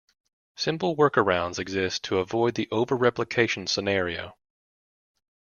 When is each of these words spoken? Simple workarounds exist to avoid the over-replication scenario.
Simple 0.55 0.95
workarounds 0.97 1.59
exist 1.59 2.03
to 2.05 2.17
avoid 2.17 2.55
the 2.55 2.67
over-replication 2.71 3.67
scenario. 3.67 4.35